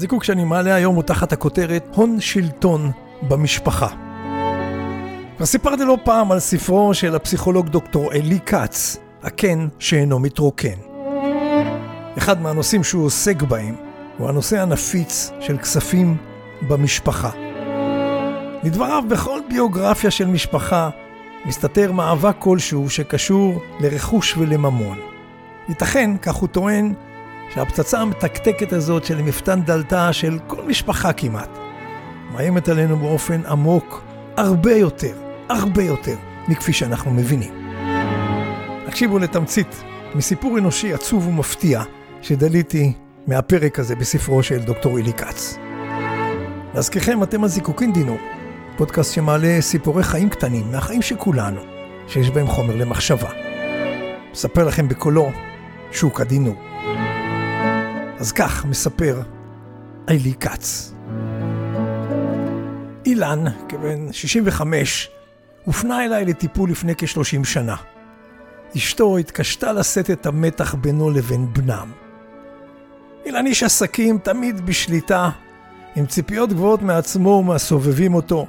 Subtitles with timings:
[0.00, 2.90] הזיקוק שאני מעלה היום הוא תחת הכותרת הון שלטון
[3.22, 3.88] במשפחה.
[5.36, 10.78] כבר סיפרתי לא פעם על ספרו של הפסיכולוג דוקטור אלי כץ, הקן שאינו מתרוקן.
[12.18, 13.74] אחד מהנושאים שהוא עוסק בהם
[14.18, 16.16] הוא הנושא הנפיץ של כספים
[16.68, 17.30] במשפחה.
[18.62, 20.90] לדבריו, בכל ביוגרפיה של משפחה
[21.46, 24.98] מסתתר מאבק כלשהו שקשור לרכוש ולממון.
[25.68, 26.94] ייתכן, כך הוא טוען,
[27.54, 31.58] שהפצצה המתקתקת הזאת של מפתן דלתה של כל משפחה כמעט,
[32.32, 34.02] מאיימת עלינו באופן עמוק
[34.36, 35.14] הרבה יותר,
[35.48, 36.16] הרבה יותר,
[36.48, 37.74] מכפי שאנחנו מבינים.
[38.86, 39.82] הקשיבו לתמצית
[40.14, 41.82] מסיפור אנושי עצוב ומפתיע
[42.22, 42.92] שדליתי
[43.26, 45.58] מהפרק הזה בספרו של דוקטור אילי כץ.
[46.74, 48.16] להזכירכם, אתם הזיקוקין דינו,
[48.76, 51.60] פודקאסט שמעלה סיפורי חיים קטנים מהחיים של כולנו,
[52.08, 53.28] שיש בהם חומר למחשבה.
[54.32, 55.30] מספר לכם בקולו
[55.92, 56.69] שוק הדינור.
[58.20, 59.22] אז כך מספר
[60.08, 60.94] אילי כץ.
[63.06, 65.10] אילן, כבן 65,
[65.64, 67.76] הופנה אליי לטיפול לפני כ-30 שנה.
[68.76, 71.92] אשתו התקשתה לשאת את המתח בינו לבין בנם.
[73.26, 75.30] אילן איש עסקים תמיד בשליטה,
[75.96, 78.46] עם ציפיות גבוהות מעצמו ומהסובבים אותו.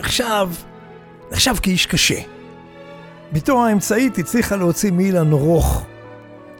[0.00, 0.48] נחשב,
[1.32, 2.20] נחשב כאיש קשה.
[3.32, 5.86] בתו האמצעית הצליחה להוציא מאילן רוך.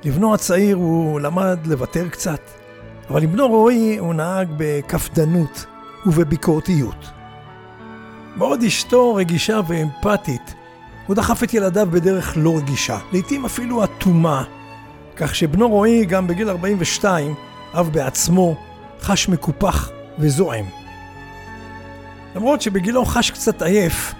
[0.05, 2.41] לבנו הצעיר הוא למד לוותר קצת,
[3.10, 5.66] אבל עם בנו רועי הוא נהג בקפדנות
[6.06, 7.11] ובביקורתיות.
[8.36, 10.55] בעוד אשתו רגישה ואמפתית,
[11.06, 14.44] הוא דחף את ילדיו בדרך לא רגישה, לעתים אפילו אטומה,
[15.16, 17.34] כך שבנו רועי גם בגיל 42,
[17.74, 18.56] אב בעצמו,
[19.00, 20.64] חש מקופח וזועם.
[22.36, 24.14] למרות שבגילו חש קצת עייף,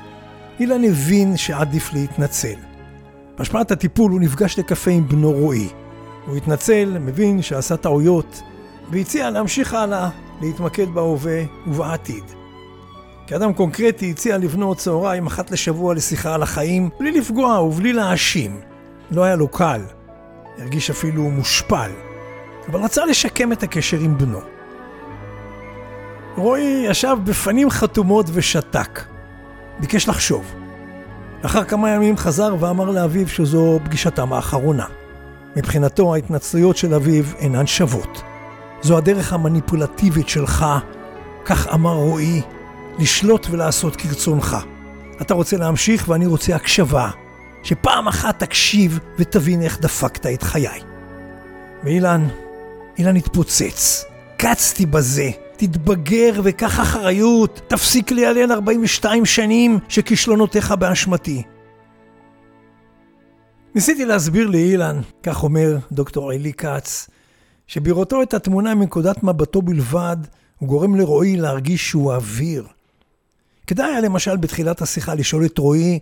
[0.60, 2.73] אילן הבין שעדיף להתנצל.
[3.38, 5.69] בהשפעת הטיפול הוא נפגש לקפה עם בנו רועי.
[6.26, 8.42] הוא התנצל, מבין שעשה טעויות,
[8.91, 10.09] והציע להמשיך הלאה,
[10.41, 12.25] להתמקד בהווה ובעתיד.
[13.26, 18.60] כאדם קונקרטי הציע לבנו צהריים אחת לשבוע לשיחה על החיים, בלי לפגוע ובלי להאשים.
[19.10, 19.80] לא היה לו קל,
[20.59, 21.91] הרגיש אפילו מושפל,
[22.69, 24.41] אבל רצה לשקם את הקשר עם בנו.
[26.36, 29.00] רועי ישב בפנים חתומות ושתק.
[29.80, 30.63] ביקש לחשוב.
[31.44, 34.87] לאחר כמה ימים חזר ואמר לאביו שזו פגישתם האחרונה.
[35.56, 38.22] מבחינתו ההתנצלויות של אביו אינן שוות.
[38.82, 40.66] זו הדרך המניפולטיבית שלך,
[41.44, 42.43] כך אמר רועי,
[42.99, 44.56] לשלוט ולעשות כרצונך.
[45.21, 47.10] אתה רוצה להמשיך ואני רוצה הקשבה,
[47.62, 50.81] שפעם אחת תקשיב ותבין איך דפקת את חיי.
[51.84, 52.28] ואילן,
[52.99, 54.04] אילן התפוצץ.
[54.37, 55.44] קצתי בזה.
[55.66, 61.42] תתבגר וקח אחריות, תפסיק להיעלן 42 שנים שכישלונותיך באשמתי.
[63.74, 67.08] ניסיתי להסביר לאילן, כך אומר דוקטור אלי כץ,
[67.66, 70.16] שבראותו את התמונה מנקודת מבטו בלבד,
[70.58, 72.66] הוא גורם לרועי להרגיש שהוא אוויר.
[73.66, 75.98] כדאי היה למשל בתחילת השיחה לשאול את רועי,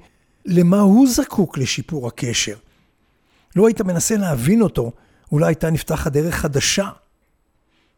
[0.47, 2.57] למה הוא זקוק לשיפור הקשר?
[3.57, 4.93] לו היית מנסה להבין אותו,
[5.33, 6.89] אולי הייתה נפתחת דרך חדשה.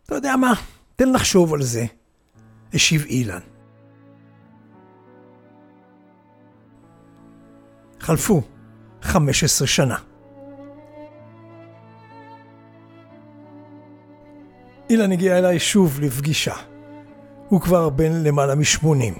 [0.07, 0.55] אתה יודע מה?
[0.97, 1.85] תן לחשוב על זה,
[2.75, 3.41] השיב אילן.
[8.01, 8.43] חלפו
[9.03, 9.97] 15 שנה.
[14.91, 16.55] אילן הגיע אליי שוב לפגישה.
[17.49, 19.15] הוא כבר בן למעלה משמונים.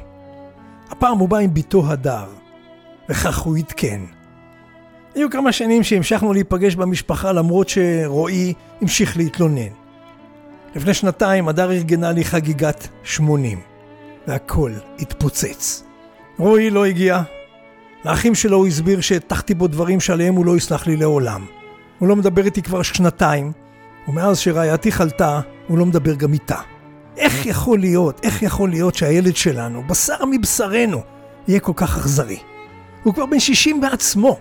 [0.91, 2.27] הפעם הוא בא עם בתו הדר,
[3.09, 4.01] וכך הוא עדכן.
[5.15, 9.84] היו כמה שנים שהמשכנו להיפגש במשפחה למרות שרועי המשיך להתלונן.
[10.75, 13.61] לפני שנתיים הדר ארגנה לי חגיגת 80,
[14.27, 15.85] והכל התפוצץ.
[16.39, 17.23] רועי לא הגיע.
[18.05, 21.47] לאחים שלו הוא הסביר שהטחתי בו דברים שעליהם הוא לא יסלח לי לעולם.
[21.99, 23.53] הוא לא מדבר איתי כבר שנתיים,
[24.09, 26.59] ומאז שרעייתי חלתה, הוא לא מדבר גם איתה.
[27.17, 31.01] איך יכול להיות, איך יכול להיות שהילד שלנו, בשר מבשרנו,
[31.49, 32.39] יהיה כל כך אכזרי?
[33.03, 34.39] הוא כבר בן 60 בעצמו,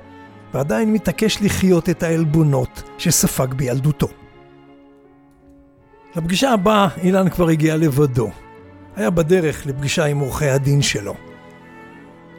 [0.54, 4.07] ועדיין מתעקש לחיות את העלבונות שספג בילדותו.
[6.15, 8.31] לפגישה הבאה אילן כבר הגיע לבדו.
[8.95, 11.15] היה בדרך לפגישה עם עורכי הדין שלו.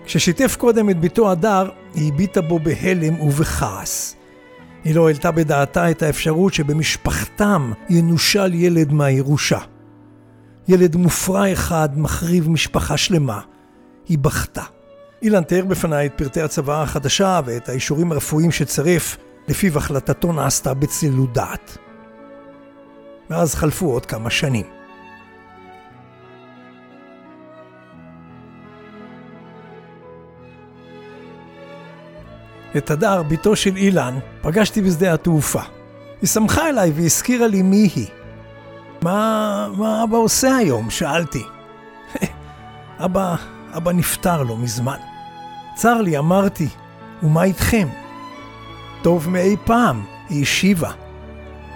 [0.04, 4.16] כששיתף קודם את ביתו הדר, היא הביטה בו בהלם ובכעס.
[4.84, 9.58] היא לא העלתה בדעתה את האפשרות שבמשפחתם ינושל ילד מהירושה.
[10.68, 13.40] ילד מופרע אחד מחריב משפחה שלמה.
[14.08, 14.62] היא בכתה.
[15.22, 19.16] אילן תיאר בפניי את פרטי הצוואה החדשה ואת האישורים הרפואיים שצירף,
[19.48, 21.78] לפיו החלטתו נעשתה בצלילות דעת.
[23.30, 24.66] מאז חלפו עוד כמה שנים.
[32.76, 35.62] את הדר, בתו של אילן, פגשתי בשדה התעופה.
[36.20, 38.06] היא שמחה אליי והזכירה לי מי היא.
[39.02, 40.90] מה, מה אבא עושה היום?
[40.90, 41.42] שאלתי.
[43.04, 43.34] אבא,
[43.76, 44.96] אבא נפטר לא מזמן.
[45.74, 46.68] צר לי, אמרתי,
[47.22, 47.88] ומה איתכם?
[49.02, 51.03] טוב מאי פעם, היא השיבה.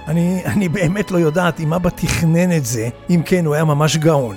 [0.08, 3.96] אני, אני באמת לא יודעת אם אבא תכנן את זה, אם כן, הוא היה ממש
[3.96, 4.37] גאון.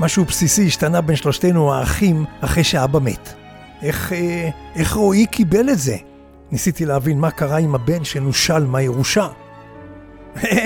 [0.00, 3.34] משהו בסיסי השתנה בין שלושתנו האחים אחרי שאבא מת.
[3.82, 5.96] איך, אה, איך רועי קיבל את זה?
[6.52, 9.28] ניסיתי להבין מה קרה עם הבן שנושל מהירושה.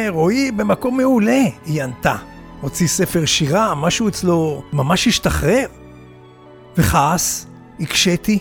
[0.09, 2.17] רועי במקום מעולה, היא ענתה.
[2.61, 5.67] הוציא ספר שירה, משהו אצלו ממש השתחרר.
[6.77, 7.47] וכעס,
[7.81, 8.39] הקשיתי,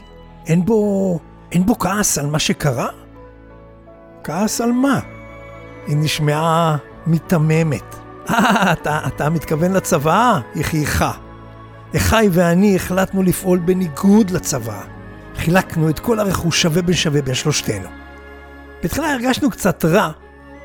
[0.47, 1.19] אין בו,
[1.51, 2.87] אין בו כעס על מה שקרה?
[4.23, 4.99] כעס על מה?
[5.87, 7.95] היא נשמעה מיתממת.
[8.29, 10.39] אה, אתה, אתה מתכוון לצבא?
[10.55, 11.11] היא חייכה.
[11.95, 14.81] אחי ואני החלטנו לפעול בניגוד לצבא.
[15.35, 17.89] חילקנו את כל הרכוש שווה בין שווה בין שלושתנו.
[18.83, 20.11] בתחילה הרגשנו קצת רע,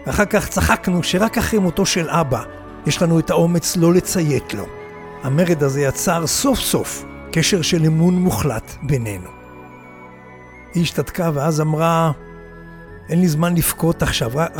[0.06, 2.42] ואחר כך צחקנו שרק אחרי מותו של אבא
[2.86, 4.66] יש לנו את האומץ לא לציית לו.
[5.22, 9.28] המרד הזה יצר סוף סוף קשר של אמון מוחלט בינינו.
[10.74, 12.12] היא השתתקה ואז אמרה,
[13.08, 14.52] אין לי זמן לבכות עכשיו, רק,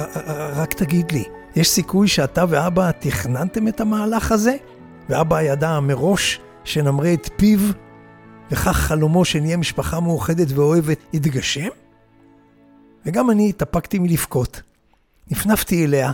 [0.52, 1.24] רק תגיד לי,
[1.56, 4.56] יש סיכוי שאתה ואבא תכננתם את המהלך הזה?
[5.08, 7.60] ואבא ידע מראש שנמרה את פיו,
[8.50, 11.68] וכך חלומו שנהיה משפחה מאוחדת ואוהבת יתגשם?
[13.06, 14.62] וגם אני התאפקתי מלבכות.
[15.30, 16.12] נפנפתי אליה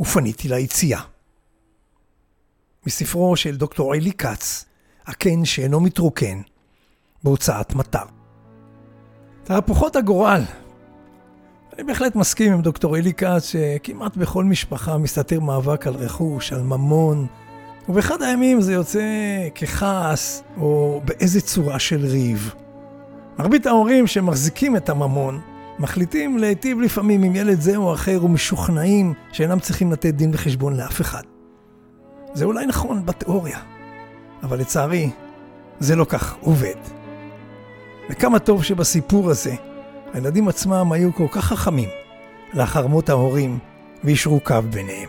[0.00, 1.00] ופניתי ליציאה.
[2.86, 4.64] מספרו של דוקטור אלי כץ,
[5.06, 6.40] הקן שאינו מתרוקן,
[7.24, 8.04] בהוצאת מטר.
[9.44, 10.42] תהפוכות הגורל.
[11.80, 16.62] אני בהחלט מסכים עם דוקטור אלי כץ שכמעט בכל משפחה מסתתר מאבק על רכוש, על
[16.62, 17.26] ממון,
[17.88, 19.02] ובאחד הימים זה יוצא
[19.54, 22.54] ככעס או באיזה צורה של ריב.
[23.38, 25.40] מרבית ההורים שמחזיקים את הממון
[25.78, 31.00] מחליטים להיטיב לפעמים עם ילד זה או אחר ומשוכנעים שאינם צריכים לתת דין וחשבון לאף
[31.00, 31.22] אחד.
[32.34, 33.58] זה אולי נכון בתיאוריה,
[34.42, 35.10] אבל לצערי,
[35.78, 36.76] זה לא כך עובד.
[38.10, 39.54] וכמה טוב שבסיפור הזה,
[40.12, 41.88] הילדים עצמם היו כל כך חכמים
[42.54, 43.58] לאחר מות ההורים
[44.04, 45.08] וישרו קו ביניהם.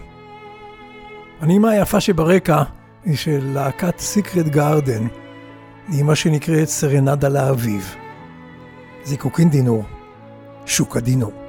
[1.42, 2.64] הנעימה היפה שברקע
[3.06, 5.08] היא של להקת סיקרט גארדן,
[5.90, 7.96] נעימה שנקראת סרנדה לאביב.
[9.04, 9.84] זיקוקין דינור,
[10.66, 11.41] שוק הדינור.